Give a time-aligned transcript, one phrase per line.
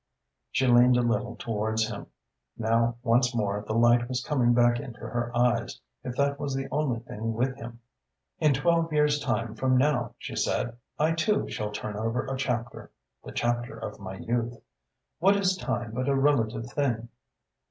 [0.49, 2.07] She leaned a little towards him.
[2.57, 5.79] Now once more the light was coming back into her eyes.
[6.03, 7.81] If that was the only thing with him!
[8.39, 12.89] "In twelve years' time from now," she said, "I, too, shall turn over a chapter,
[13.23, 14.57] the chapter of my youth.
[15.19, 17.09] What is time but a relative thing?